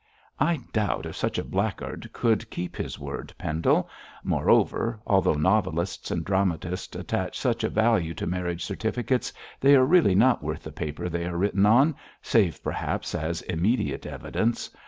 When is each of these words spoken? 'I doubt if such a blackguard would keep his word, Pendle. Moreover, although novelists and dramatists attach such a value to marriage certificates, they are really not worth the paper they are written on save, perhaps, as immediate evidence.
'I 0.39 0.61
doubt 0.73 1.05
if 1.05 1.15
such 1.15 1.37
a 1.37 1.43
blackguard 1.43 2.09
would 2.23 2.49
keep 2.49 2.75
his 2.75 2.97
word, 2.97 3.31
Pendle. 3.37 3.87
Moreover, 4.23 4.99
although 5.05 5.35
novelists 5.35 6.09
and 6.09 6.25
dramatists 6.25 6.95
attach 6.95 7.37
such 7.39 7.63
a 7.63 7.69
value 7.69 8.15
to 8.15 8.25
marriage 8.25 8.65
certificates, 8.65 9.31
they 9.59 9.75
are 9.75 9.85
really 9.85 10.15
not 10.15 10.41
worth 10.41 10.63
the 10.63 10.71
paper 10.71 11.07
they 11.07 11.27
are 11.27 11.37
written 11.37 11.67
on 11.67 11.95
save, 12.19 12.63
perhaps, 12.63 13.13
as 13.13 13.43
immediate 13.43 14.07
evidence. 14.07 14.71